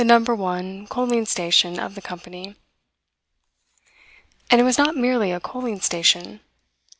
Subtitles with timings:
[0.03, 2.55] 1 coaling station of the company.
[4.49, 6.39] And it was not merely a coaling station.